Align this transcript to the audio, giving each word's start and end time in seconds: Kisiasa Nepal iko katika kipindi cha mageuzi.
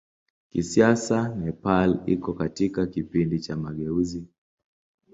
Kisiasa 0.49 1.27
Nepal 1.35 1.97
iko 2.05 2.33
katika 2.33 2.87
kipindi 2.87 3.39
cha 3.39 3.55
mageuzi. 3.57 4.27